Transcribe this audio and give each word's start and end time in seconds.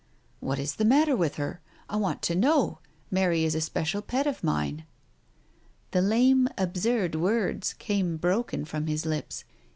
"What 0.39 0.57
is 0.57 0.77
the 0.77 0.83
matter 0.83 1.15
with 1.15 1.35
her? 1.35 1.61
I 1.87 1.95
want 1.95 2.23
to 2.23 2.33
know. 2.33 2.79
Mary 3.11 3.43
is 3.43 3.53
a 3.53 3.61
special 3.61 4.01
pet 4.01 4.25
of 4.25 4.43
mine." 4.43 4.85
The 5.91 6.01
lame, 6.01 6.47
absurd 6.57 7.13
words 7.13 7.73
came 7.73 8.17
broken 8.17 8.65
from 8.65 8.87
his 8.87 9.05
lips. 9.05 9.43